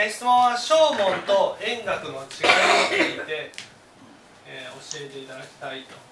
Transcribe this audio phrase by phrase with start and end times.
[0.00, 3.50] えー質問は正門と円楽の違いについて、
[4.46, 6.08] えー教えていただきたいと。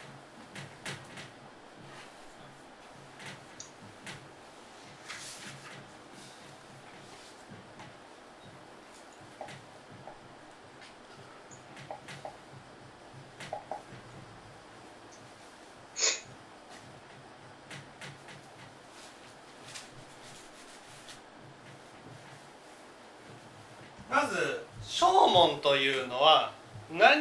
[24.09, 26.52] まず正門というのは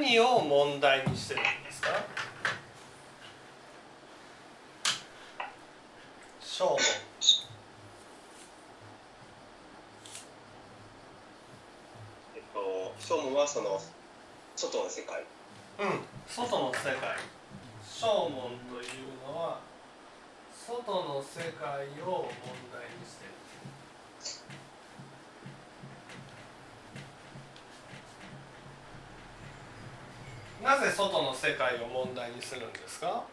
[0.05, 1.90] 何を問題にしてるんですか？
[6.40, 6.78] 正門
[12.36, 13.81] えっと、正門はその
[14.55, 15.23] 外の世界。
[15.80, 16.94] うん外の世界。
[17.84, 18.30] 正門
[18.70, 19.59] というのは
[20.53, 22.30] 外の世界を問
[22.72, 23.31] 題にしてる
[30.66, 33.23] なぜ外の世界を問題にするんですか？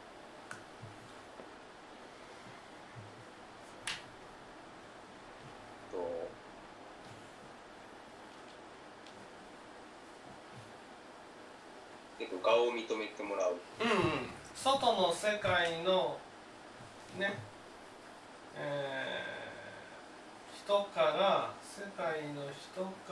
[12.44, 13.56] を認めてもらう。
[13.80, 13.96] うんうん。
[14.54, 16.18] 外の世界の
[17.18, 17.32] ね
[18.54, 23.11] えー人から世界の人か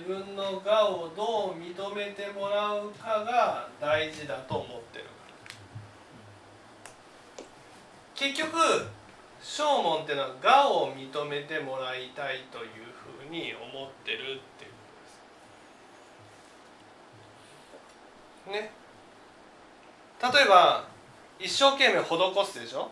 [0.00, 5.04] 自分の我をどう認めてもらうかが大事だと思ってる。
[8.14, 8.56] 結局
[9.42, 12.66] 正門っていうのは我を認めてもらいたいという
[13.26, 14.76] ふうに思ってるっていうこ
[18.46, 18.62] とです。
[18.62, 18.72] ね。
[20.22, 20.84] 例えば
[21.38, 22.90] 一生懸命施すでしょ？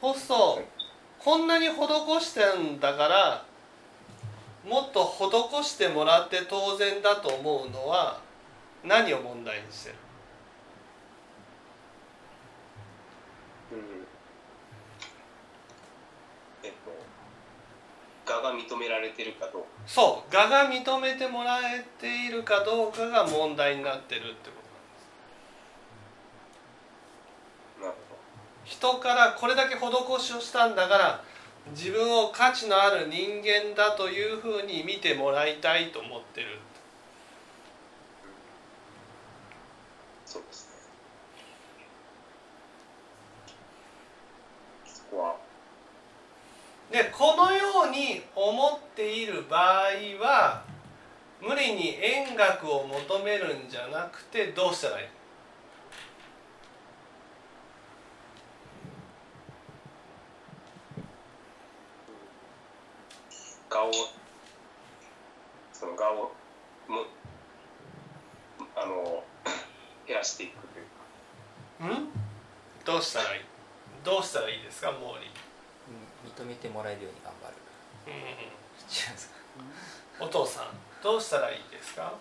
[0.00, 0.62] そうすると
[1.18, 1.70] こんなに施
[2.20, 3.44] してんだから
[4.66, 8.20] もっと施してもらって当然だと思うのは
[8.84, 9.96] 何を問題にしてる？
[13.72, 13.78] うん。
[16.64, 19.68] えっと我が認められてるかどうか。
[19.86, 20.36] そう。
[20.36, 24.56] 我が認めてもらえているかどうかが問題になってるってこ
[27.78, 27.96] となる
[28.64, 29.80] 人からこれだけ施
[30.20, 31.22] しをしたんだから
[31.70, 36.58] 自分を価値のある人間だというふうに見てもらいたいと思ってる。
[40.24, 40.76] そうですね。
[44.84, 45.36] そこは。
[46.90, 49.90] でこのように思っている場合
[50.24, 50.64] は
[51.40, 55.15] 無理に円楽を求めるんじゃなくてどうしたらいい？
[63.68, 63.92] 顔を
[65.72, 66.32] その顔を
[66.88, 67.04] も
[68.74, 69.24] あの
[70.06, 71.98] 減らしていくというか。
[72.00, 72.08] ん？
[72.84, 73.40] どうしたらいい？
[74.04, 74.90] どうしたらいいですか？
[74.92, 77.54] 毛利うん認めてもらえるように頑張る。
[78.06, 78.32] うん違うん
[78.86, 79.34] ですか？
[80.20, 80.66] お父さん
[81.02, 82.02] どうしたらいいですか？
[82.02, 82.14] なん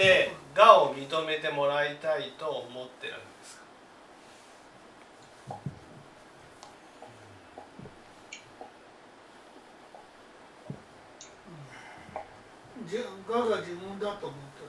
[0.00, 3.60] で我を認めてもらいたいと思ってるんですか？
[13.28, 14.62] 我が自分だと思って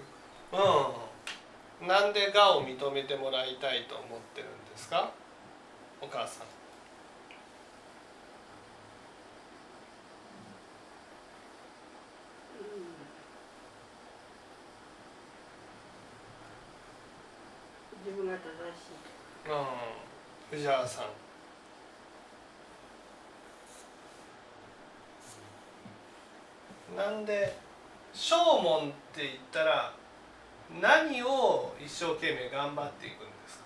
[0.58, 0.64] る。
[1.82, 1.88] うん。
[1.88, 5.12] なんで我を認めてもらいたいと思ってるんですか？
[6.02, 6.48] お母さん
[18.04, 18.98] 自分が正しい
[19.48, 19.56] うん
[20.52, 21.06] 藤原さん。
[26.98, 27.56] なんで
[28.14, 29.94] 正門って言ったら
[30.82, 33.61] 何を一生懸命頑張っていくんですか？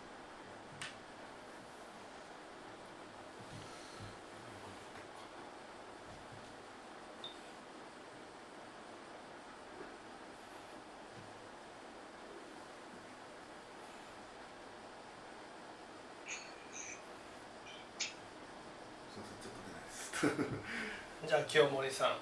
[21.27, 22.17] じゃあ清盛さん、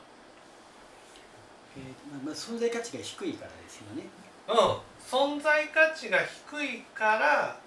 [1.78, 4.08] えーまあ、存在価値が低いからですよね。
[4.48, 4.56] うん。
[5.02, 7.60] 存在価値が低いから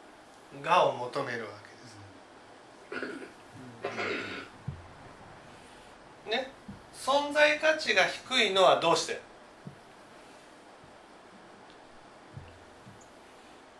[0.62, 1.50] がを求めるわ
[2.90, 3.04] けです、
[6.24, 6.50] うん、ね。
[6.94, 9.20] 存在価値が低いのはどうして？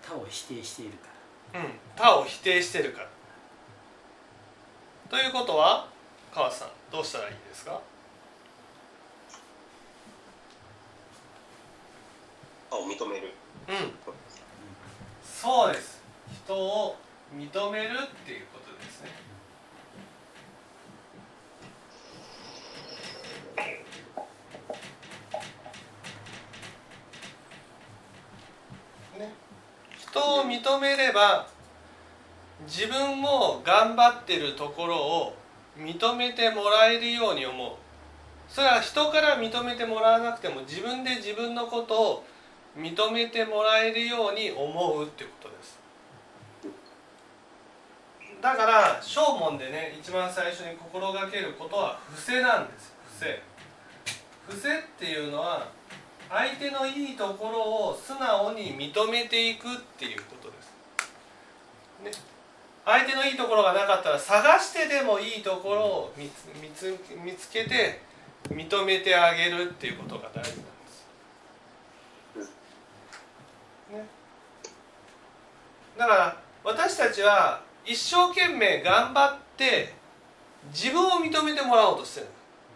[0.03, 1.09] 他を否定しているか
[1.55, 1.61] ら。
[1.61, 1.79] うん。
[1.97, 3.09] 他を否定しているから。
[5.09, 5.89] ということは
[6.37, 7.81] 川瀬さんどうしたらいいですか？
[12.69, 13.33] 他を認める。
[13.69, 13.75] うん。
[15.25, 16.03] そうです。
[16.45, 16.97] 人を
[17.35, 19.11] 認めるっていうことですね。
[29.19, 29.33] ね。
[29.99, 31.49] 人を認めれば
[32.67, 35.46] 自分も頑張ってるところを
[35.79, 37.73] 認めてもらえるように思う。
[38.49, 42.25] それは人から認めてもらわなくても自分で自分のことを
[42.77, 45.79] 認めてもらえるように思うっていうことです。
[48.41, 52.95] だから正門でね一番最初に心がけることは伏せなんです。
[53.19, 53.43] 伏せ。
[54.49, 55.67] 伏せっていうのは
[56.29, 57.59] 相手のいいところ
[57.91, 62.25] を素直に認めていくっていうことです、ね、
[62.87, 68.01] 相手のいいところがなかったら探してでもいいところを見つ見つ見つけて
[68.49, 71.07] 認めてあげるっていうことが大事なんです
[75.99, 79.93] だから私たちは一生懸命頑張って
[80.73, 82.27] 自分を認めてもらおうとしてる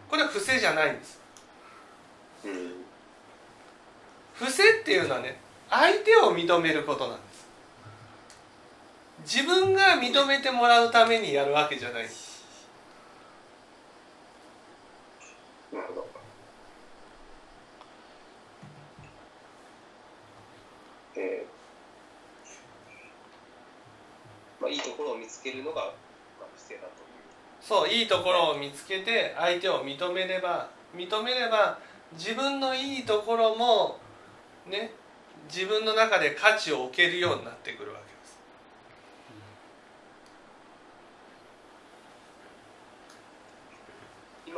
[0.09, 1.21] これは不正じゃないんです
[4.35, 7.30] 不正っていうのはね相手を認めることなんです
[9.22, 12.05] 自分が認めてもらうためにやるわけじゃない。
[15.72, 16.06] なるほど。
[21.17, 21.50] えー。
[24.62, 25.87] まあ、いいところを見つけるのが、ま
[26.43, 26.90] あ、不正だという。
[27.61, 31.78] そういいところを見つけて相手を認めれば認めれば
[32.14, 33.99] 自分のいいところも
[34.66, 34.93] ね
[35.52, 38.40] 自分の中で価値を置けるようになってくるわけです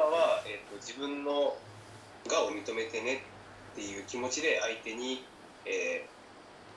[0.03, 1.55] 今は、えー、と自分の
[2.27, 3.23] がを認めてね
[3.73, 5.25] っていう気持ちで相手に、
[5.65, 6.13] えー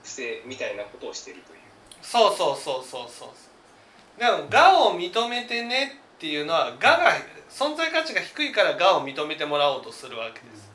[0.05, 1.59] 不正みたいなことをしてるという。
[2.03, 4.19] そうそうそうそうそう。
[4.19, 7.11] でも「が」を認めてねっていうのは「が」が
[7.49, 10.71] 存在価値が低いから「が」を認めてもらおうとするわけです。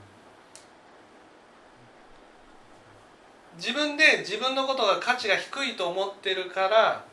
[3.57, 7.05] 自分で自分のことが価値が低いと思ってるから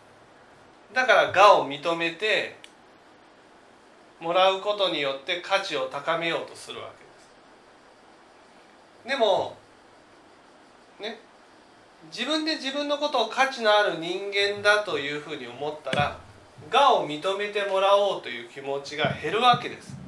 [0.93, 2.55] だから「が」を認めて
[4.19, 7.09] もらうことによって価値を高めようとするわけで
[9.05, 9.09] す。
[9.09, 9.55] でも
[10.99, 11.19] ね
[12.11, 16.17] 自分で自分のことを価値のある人間だというふうに思ったら
[16.69, 20.06] 「が」を認めてもらおうという気持ちが減るわけです。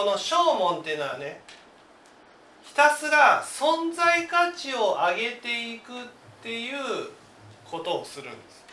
[0.00, 1.42] この正門っていうのはね
[2.62, 5.94] ひたすら存在価値を上げていくっ
[6.42, 6.78] ていう
[7.70, 8.64] ことをするんです。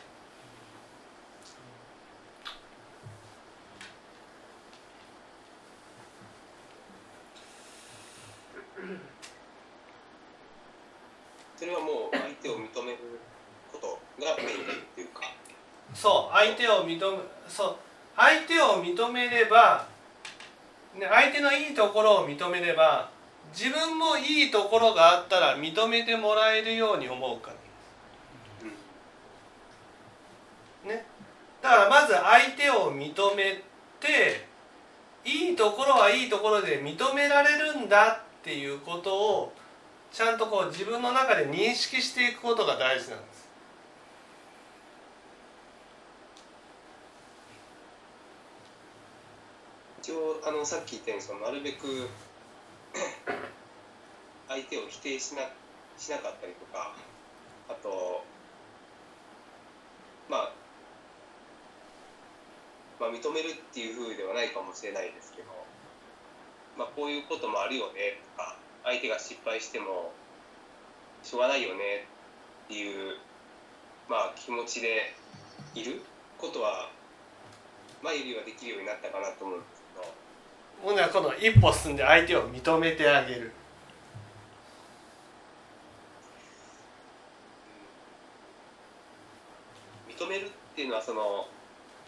[11.57, 12.97] それはもう相手を認める
[13.73, 14.53] ことがメインっ
[14.95, 15.23] ていうか。
[15.93, 16.99] そう相手を認め
[17.49, 17.75] そう
[18.15, 19.96] 相手を認めれば
[20.99, 23.09] ね相手のいいところを認めれば
[23.53, 27.51] 自分もいいところがあったら認めてもらえるように思うか
[30.85, 30.93] ら。
[30.93, 31.05] ね。
[31.61, 33.61] だからまず相手を認め
[33.99, 34.47] て
[35.25, 39.53] いいところはいいところで認められるんだっていうことを
[40.11, 43.36] ちゃんとこう自分の中で認識していくことが大事なんです
[50.07, 52.07] 一応あのさっき言ったようにそのなるべく
[54.47, 55.41] 相手を否定しな
[55.97, 56.95] しなかったりとか
[57.67, 58.23] あと
[60.29, 60.51] まあ
[63.01, 65.49] まあ認めるっていう風ではないかもしれないですけど、
[66.77, 70.13] まあ、こういうこともあるよねとか相手が失敗しても
[71.21, 72.07] しょうがないよね
[72.63, 73.17] っていう、
[74.07, 75.13] まあ、気持ちで
[75.75, 76.01] いる
[76.37, 76.89] ことは
[78.01, 79.76] 前よりはできるようになったかなと思うんです
[80.81, 80.87] けど。
[80.87, 83.51] ほんならこの一歩進んで相手を認めてあげる
[90.09, 91.47] 認めるっていうのはその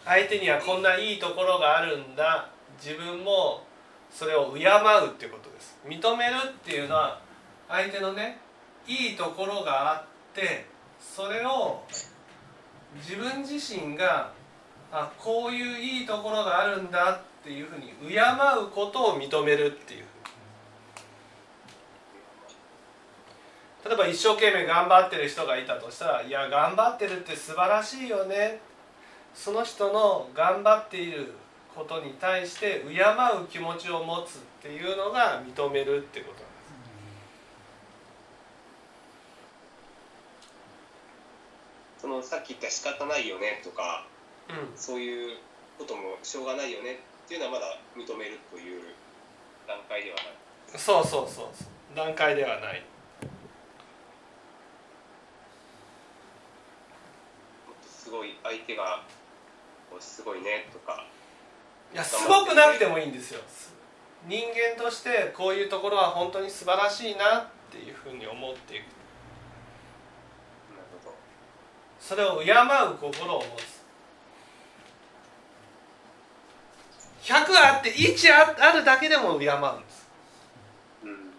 [0.04, 2.48] 相手にはこんないいところがあるんだ
[2.82, 3.62] 自分も
[4.10, 7.20] それを敬うっていうことです認めるっていうのは
[7.68, 8.38] 相手のね
[8.86, 10.66] いいところがあって
[10.98, 11.82] それを
[12.96, 14.32] 自分自身が
[14.90, 20.04] あこういういいところがあるんだっていうふうに敬うことを認めるっていう。
[23.84, 28.60] 例えば一生懸命頑張ってる人がいたとしたら「いや頑張ってるって素晴らしいよね」
[29.34, 31.32] その人の頑張っている
[31.74, 36.50] ことに対して敬う気持ちを持つっていうのが認めるってことなんです。
[42.02, 44.04] そのさっき言った仕方ないよねとか
[44.48, 44.76] うん。
[44.76, 45.38] そういう
[45.78, 48.82] こともしょうがないよねっていうのはまだ認めるという
[49.64, 50.26] 段階ではない。
[50.74, 51.96] そうそうそうそう。
[51.96, 52.82] 段階ではない。
[57.88, 59.04] すごい相手が
[60.00, 61.06] すごいねとか。
[61.94, 63.40] いやすごくなくてもいいんですよ。
[64.26, 68.82] 人間としてこういうところは本当に素晴らしいなっていうふうに思っていく。
[70.74, 71.14] なるほど。
[72.00, 73.79] それを敬う心を持つ
[77.30, 80.08] 100あって1ああるだけでも敬うんです。
[81.04, 81.32] うん。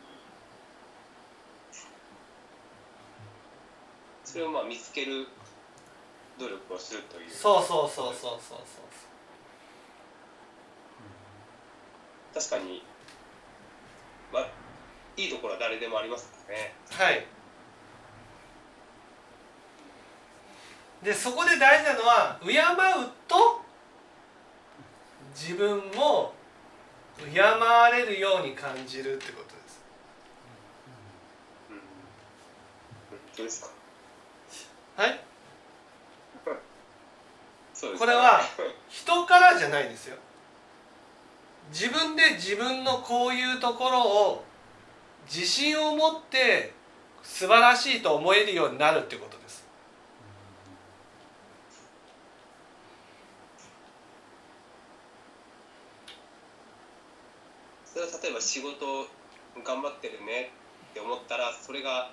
[4.24, 5.28] それをまあ見つける
[6.40, 7.30] 努力をするという。
[7.30, 8.40] そうそうそうそうそう。
[8.42, 8.60] そう
[12.34, 12.84] 確かに
[14.32, 14.48] まあ
[15.18, 16.74] いいところは誰でもありますね。
[16.90, 17.26] はい。
[21.04, 22.62] でそこで大事なのは敬う
[23.28, 23.61] と
[25.34, 26.34] 自分も
[27.34, 29.82] 敬われるように感じるってことです。
[31.70, 31.78] うん。
[33.38, 33.70] どうですか？
[35.04, 35.20] はい？
[37.98, 38.42] これは
[38.90, 40.18] 人からじゃないですよ。
[41.72, 44.44] 自分で自分のこういうところを
[45.26, 46.74] 自信を持って
[47.24, 49.64] 素晴らしいと思えるようになるってことです
[57.86, 59.08] それは例えば仕事
[59.64, 60.52] 頑張ってるね
[60.92, 62.12] って思ったらそれが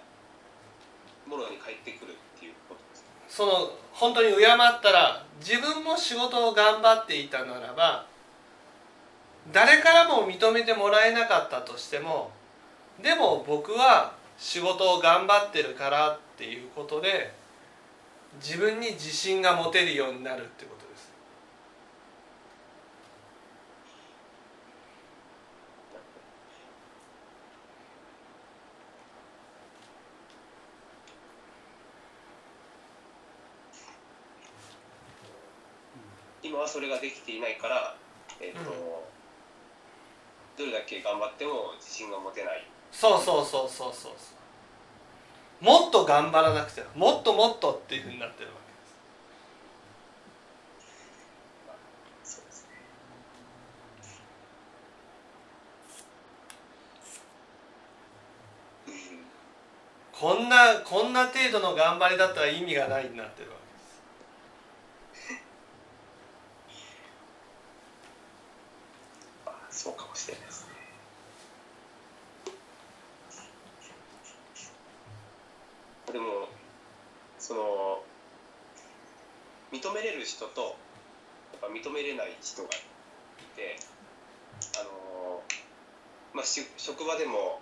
[1.26, 3.02] もろに返ってくるっていうことです。
[3.02, 3.52] かその
[3.92, 8.06] 本当に敬ったら自分も仕事を頑張っていたならば
[9.52, 12.30] 誰からも認めてもらえなかったとしても
[13.02, 17.32] でも僕は仕事を頑張ってるからっていうことで
[18.40, 20.77] 自分に自信が持てるようになるってこと。
[36.60, 37.96] はそれができていないから、
[38.40, 38.76] えっとうん。
[40.56, 42.66] どれだけ頑張っても自信が持てない。
[42.90, 44.12] そうそうそうそうそう
[45.60, 48.72] もっと頑張らなくてはもっともっとっていうふうになってるわけ
[52.24, 52.36] です。
[52.36, 52.70] そうですね。
[58.86, 58.94] うん。
[60.12, 65.42] こんなこんな程度の頑張りだったら意味がないになってるわけです
[69.46, 70.68] あそうかもしれないですね
[76.12, 76.48] でも
[77.38, 78.02] その
[79.72, 80.76] 認めれる人と
[81.52, 82.72] やっぱ認めれない人がい
[83.56, 83.76] て
[84.80, 85.42] あの
[86.34, 87.60] まあし職場でも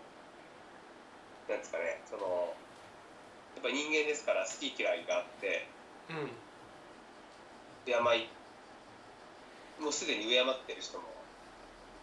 [1.49, 2.55] なんですかねその
[3.57, 5.67] やっぱ人間ですから好き嫌いがあって
[6.11, 6.31] うん。
[7.87, 7.97] 敬い
[9.81, 11.05] もうすでに敬ってる人も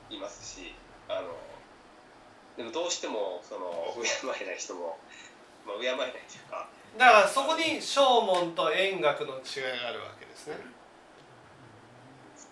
[0.09, 0.73] いますし
[1.09, 1.35] あの
[2.55, 4.95] でもどうしてもその敬えない人も、
[5.65, 6.67] まあ、敬えないというか。
[6.98, 10.55] だからそこに正門と円覚の違いがあるわけですね。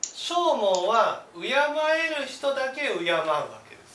[0.02, 1.52] 正門は敬え
[2.22, 3.86] る人だけ敬うわけで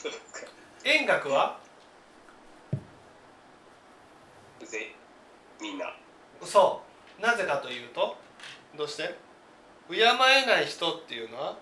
[0.00, 0.08] す。
[0.84, 1.58] 円覚は？
[4.64, 4.94] ぜ
[5.60, 5.94] みんな。
[6.44, 6.82] そ
[7.18, 7.22] う。
[7.22, 8.16] なぜかというと
[8.76, 9.14] どうして？
[9.90, 11.56] 敬えない人っていうのは？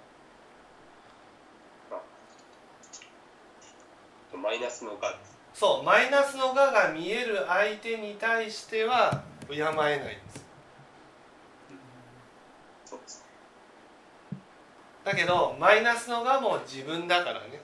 [4.32, 5.18] マイナスのが
[5.54, 10.46] そうマイナスの我が見える相手に対しては敬えないんです。
[12.86, 13.24] そうです
[15.04, 17.60] だけどマイナスの我も自分だからね。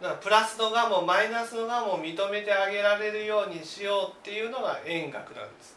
[0.00, 5.76] だからプラスの我もマイナスの我も認めてあげられるようにしようっていうのが円覚なんです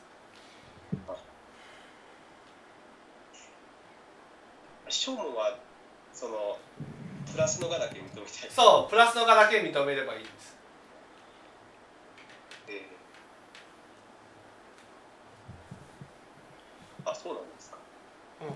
[4.90, 5.58] 正門は
[6.14, 6.58] その
[7.32, 10.58] プラスのがだけ認めたいそうプラスのがだけ認めればいいんです。
[12.70, 17.12] えー。
[17.12, 17.78] あそうなんですか。
[18.42, 18.54] うん。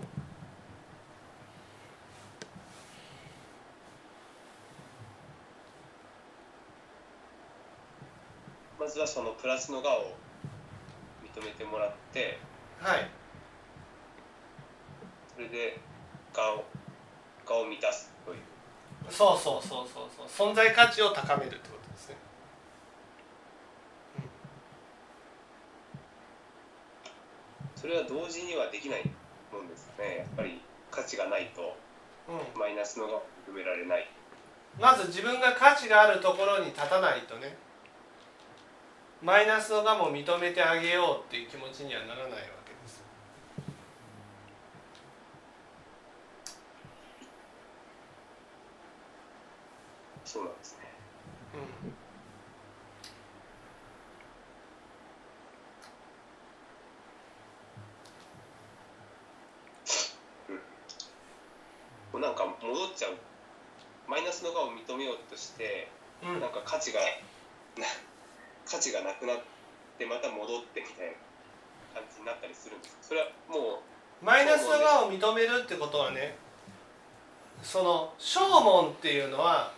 [8.80, 10.16] まずはそのプラスのがを
[11.22, 12.40] 認めてもらって
[12.80, 13.10] はい。
[15.36, 15.82] それで
[16.34, 16.64] がを
[17.46, 18.15] がを満たす
[19.10, 20.52] そうそうそうそうそう。
[20.52, 22.16] 存在価値を高めるってことですね。
[27.76, 29.10] それは同時にはできない
[29.52, 30.18] もんですかね。
[30.18, 31.78] やっぱり価値がないと
[32.28, 32.60] うん。
[32.60, 34.08] マイナスのがを認められない。
[34.80, 37.56] まず自分が価値があるところに立たないとね
[39.22, 43.02] マイナスのがも認めてあげようっていう気持ちにはならないわけです
[50.26, 50.80] そうなんですね
[51.54, 51.94] うん
[62.16, 63.18] こうなんか戻っちゃう。
[64.08, 65.90] マイナスのがを認めようとして
[66.24, 66.40] うん。
[66.40, 67.02] なんか価値が
[67.78, 67.84] な
[68.66, 69.40] 価値がなくなっ
[69.98, 71.14] てまた戻ってみたいな
[72.00, 72.98] 感じになったりするんです。
[73.02, 73.82] それはも
[74.22, 76.38] マイナスのがを認めるってことはね
[77.62, 79.74] その正門っていうのは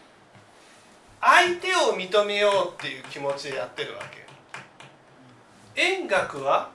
[1.20, 4.28] 相手を認めようっていう気持ちでやってるわけ。
[5.82, 6.70] 円学は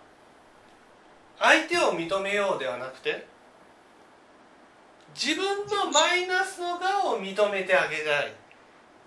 [1.38, 3.31] 相手を認めようではなくて
[5.14, 8.33] 自分のマイナスのがを認めてあげたい。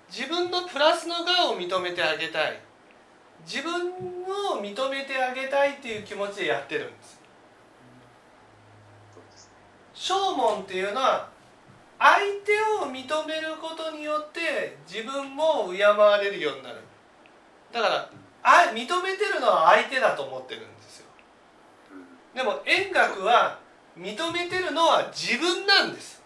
[0.09, 2.59] 自分のプラスのがを認めてあげたい。
[3.45, 7.19] 自分を認めてあげたいっていう気持ちでやってるんです。
[9.11, 9.51] うそうですね
[9.93, 11.29] 正門っていうのは
[11.99, 16.77] 相手を認めることによって自分も敬われるようになる。
[17.71, 18.09] だから
[18.43, 21.05] あ認めてるのは相手だと思ってるんですよ。
[22.33, 23.59] でも円学は
[23.97, 26.21] 認めてるのは自分なんです。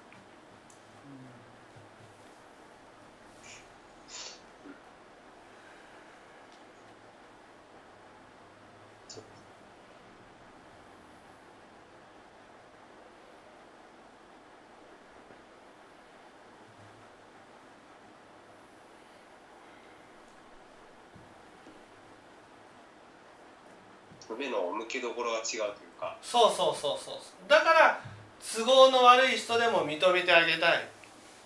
[24.39, 25.67] 目の向けどころが違うという
[25.99, 26.15] か。
[26.21, 27.15] そうそうそうそう。
[27.49, 28.02] だから
[28.39, 30.88] 都合の悪い人でも認めてあげたい。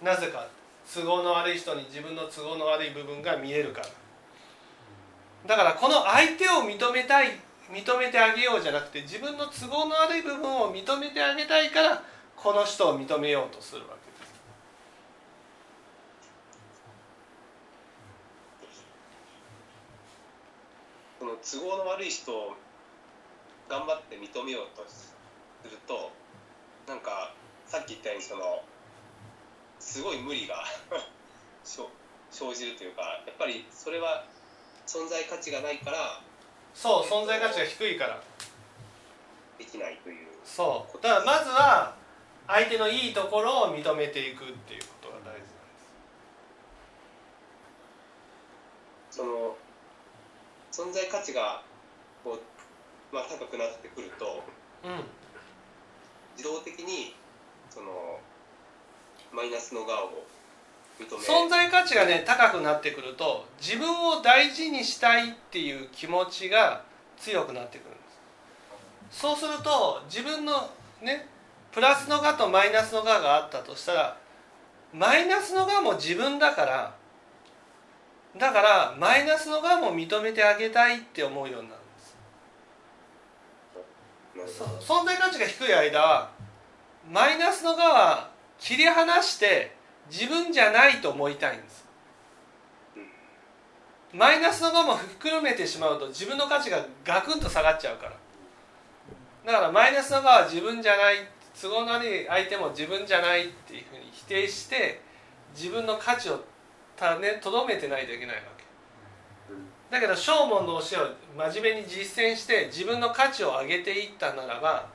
[0.03, 0.47] なぜか。
[0.93, 3.88] 都合の悪い人に自分の都合の悪い部分が見えるから。
[5.47, 7.32] だからこの相手を認めたい
[7.71, 12.03] 認めてあげようじゃなくて自分の都合の悪い部分を認めてあげたいから
[12.36, 14.34] この人を認めようとするわけです。
[21.19, 21.32] その
[21.65, 22.56] 都合の悪い人を
[23.69, 25.15] 頑張って認めようとす
[25.63, 26.12] ると
[26.88, 27.34] なんか
[27.65, 28.63] さっき言ったようにその
[29.80, 30.63] すごい無理が
[31.63, 31.84] 生
[32.32, 34.26] 生じるというかやっぱりそれは
[34.86, 36.21] 存在価値がないから
[36.73, 38.21] そう存在価値が低いから。
[39.58, 40.28] できないという。
[40.43, 41.02] そう。
[41.02, 41.95] だからまずは
[42.47, 45.43] 相手のいいところを認めていくっていうことが大事なんで
[49.12, 49.17] す。
[49.17, 49.56] その
[50.71, 51.62] 存在価値が
[52.23, 52.41] こう、
[53.13, 54.43] まあ、高くなってくると
[54.84, 55.04] うん。
[56.36, 57.15] 自動的に
[57.69, 58.19] その
[59.32, 60.26] マイナスの側を
[60.99, 66.84] 認め存在価値がね高くなってくると自分を大事にしたいっていう気持ちが
[67.17, 67.97] 強くなってくるんで
[69.12, 69.19] す。
[69.21, 70.69] そうすると自分の
[71.02, 71.28] ね
[71.71, 74.17] プラスのがとマイナスのががあったとしたら
[74.93, 76.95] マイナスのがも自分だから
[78.38, 82.15] だからマイナスのがも認めてあげたいって思うようになるんです
[83.76, 83.84] なるほどそう
[84.36, 86.32] 存在価値が低い間
[87.10, 89.76] マイナスの側は切り離して
[90.10, 91.84] 自分じゃないと思いたいんです。
[94.13, 98.13] マイナスの側もひっくるめてしまうと自分の価値がガクンと下がっちゃうから。
[99.46, 101.15] だからマイナスの側は自分じゃない
[101.60, 105.02] 都合の悪い相手も自分じゃないっていうふうに否定して
[105.56, 106.43] 自分の価値を
[107.41, 108.53] とどめてないといけないわけ。
[109.93, 114.89] だけど正門の教えを真面目に実践して自分の価値を上げていったならば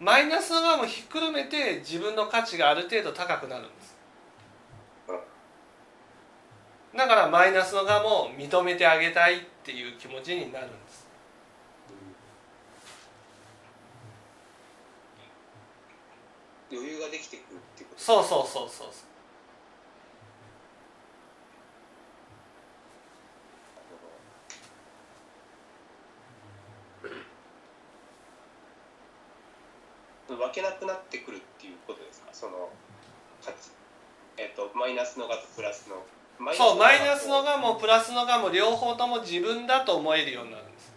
[0.00, 3.90] マイナスの側もひっくるめて自分の価値がある程度高くなるんです。
[6.96, 11.06] だからマイナスの側も認めてあげたいっていう気持ちになるんです。
[16.72, 19.09] 余裕ができてくるっていうことそうそうそうそうそう
[30.40, 32.28] 分けなくなってくるっていうことですか？
[32.32, 32.70] その
[33.44, 33.70] 価値
[34.36, 35.96] えっ、とマイナスのがとプラスの。
[36.38, 40.90] マそうマイナスのががもプラスのがも両方とも自分だと思えるようになるんです。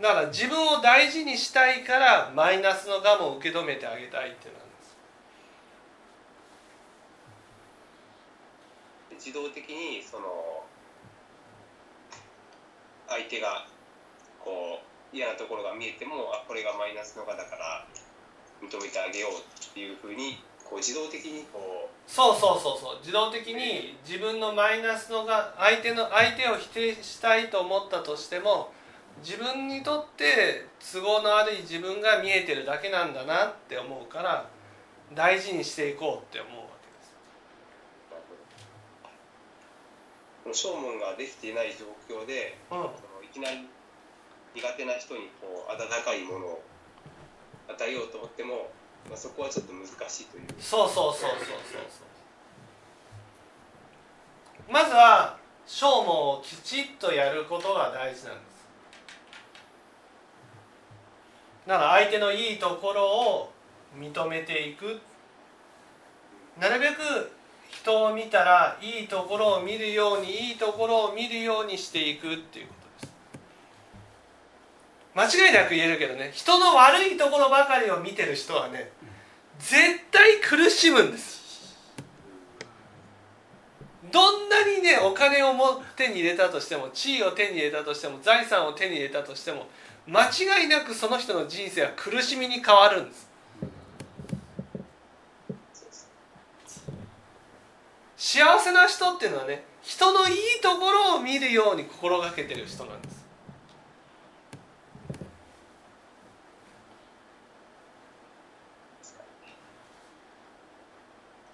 [0.00, 4.60] だから自分を大事にしたいからマイナスのがも受け止めてあげたいってなんで
[9.18, 9.26] す。
[9.26, 10.64] 自動的にその
[13.08, 13.66] 相手が
[14.42, 17.86] こう嫌なところが見えてもあこれがマイナスのがだから
[18.60, 22.98] 認めてあげようっていうふうにこう自動的にこそうそうそうそう。
[23.00, 28.72] 自動的に自分のマイナスのが相手の相手を否定したいと思ったとしても
[29.22, 34.48] 自分にとって都合の悪い自分が見えてるだけなんだなって思うから
[35.14, 37.16] 大事にしていこうって思うわけです。
[40.40, 42.78] うこの正門ができていない状況でうん。
[43.24, 43.68] いきなり
[44.58, 46.62] 苦手な人にこう温かいものを
[47.68, 48.70] 与えようと思っても、
[49.08, 50.46] まあ、そこはちょっと難しいという。
[50.58, 51.58] そうそうそうそうそう。
[51.88, 52.08] そう
[54.72, 58.58] まずは正門をきちっとやることが大事なんです。
[61.66, 63.52] だから相手のいいところを
[63.96, 65.00] 認めていく。
[66.58, 67.30] なるべく
[67.68, 72.77] 人を見たらいいところを見るようにいいところを見るようにしていくっていうこと。
[75.18, 78.92] 間違いなく言えるけどね人の悪いところばかりを見てる人はね
[79.58, 79.76] 絶
[80.12, 81.76] 対苦しむんです。
[84.12, 89.66] どんなにねお金をも手に入れたとしても地位を手に入れたとしても財産を手に入れたとしても
[90.06, 93.28] 間違いなくその人の人生は苦しみに変わるんです。
[98.16, 103.18] 幸せな人っていうのはね人のいいところを見るように心がけてる人なんです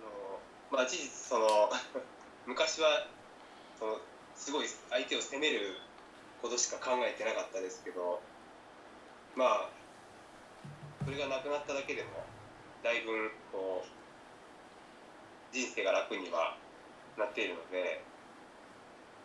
[0.00, 1.70] あのまあ事実その
[2.46, 3.06] 昔は
[3.78, 4.00] その
[4.34, 5.76] すごい相手を責める
[6.42, 8.20] ことしか考えてなかったですけど
[9.37, 9.68] まあ
[11.04, 12.10] それがなくなっただけでも
[12.82, 16.56] だいぶこう人生が楽には
[17.16, 18.02] なっているので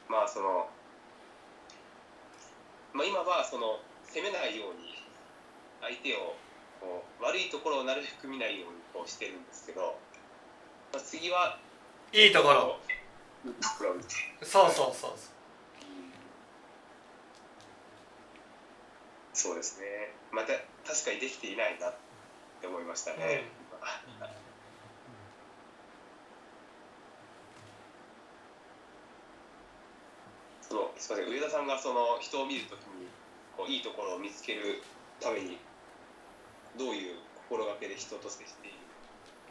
[0.08, 0.70] まあその、
[2.94, 5.02] まあ、今はその責めないように
[5.82, 6.36] 相手を
[6.80, 9.98] こう悪いところをなるべく見ないようにこうしてるんですけど、
[10.98, 11.60] 次は
[12.12, 12.80] いいところ。
[14.42, 15.12] そうそうそう
[19.34, 19.56] そう。
[19.60, 19.86] ですね。
[20.32, 20.54] また
[20.88, 21.96] 確かにできていないなっ
[22.62, 23.44] て思いましたね、
[30.62, 31.34] そのすみません。
[31.36, 33.08] 上田さんがその人を見るときに
[33.56, 34.82] こういいところを見つける
[35.20, 35.58] ために
[36.78, 37.16] どういう
[37.50, 38.78] 心がけで人と接している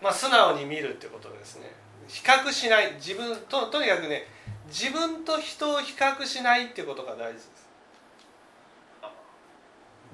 [0.00, 1.70] まあ素直に見るってことですね。
[2.06, 2.94] 比較しない。
[2.94, 4.26] 自分ととにかくね
[4.66, 7.68] 自分と人を比較しないってことが大事です。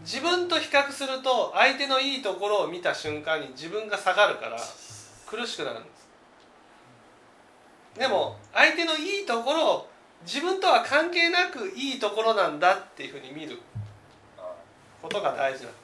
[0.00, 4.58] 自分と比較すると相手のいいところを見た瞬間に自分が下がるから
[5.26, 6.08] 苦しくなるんです。
[7.98, 9.88] でも相手のいいところを
[10.26, 13.60] 自分とは関係なくいいところなんだっていうふうに見る
[15.00, 15.78] ことが大事なんで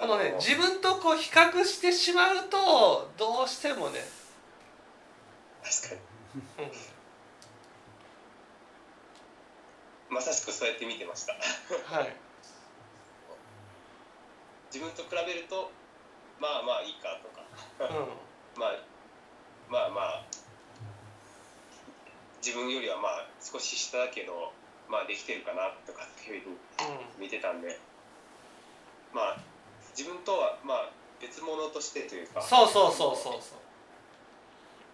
[0.00, 3.98] あのね自分とこう比較してしまうとどうしてもね、
[5.64, 6.64] 確かに。
[6.66, 6.72] うん。
[10.14, 11.32] まさしくそうやって見てました。
[11.32, 12.16] はい。
[14.72, 15.72] 自分と比べると
[16.40, 17.92] まあまあいいかとか。
[17.92, 18.08] うん。
[18.60, 18.78] まあ
[19.68, 20.24] まあまあ
[22.40, 24.52] 自分よりはまあ少し下だけど
[24.88, 26.56] まあできてるかなとかっていうふうに
[27.16, 27.20] うん。
[27.20, 27.80] 見てたんで。
[29.12, 29.47] まあ
[29.98, 33.58] 自分とはまあ別物としてというかそうそうそうそうそう。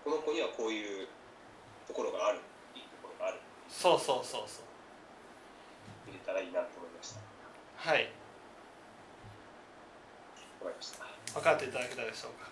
[0.03, 1.09] この子にはこういう
[1.87, 2.39] ところがある
[2.75, 3.41] いいところがある。
[3.69, 4.65] そうそうそうそう。
[6.09, 7.21] 入れたらいいなと思いました。
[7.77, 8.09] はい。
[10.65, 11.05] わかりました。
[11.35, 12.49] 分かっていただけたでしょうか。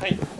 [0.00, 0.08] はい。
[0.08, 0.33] はい。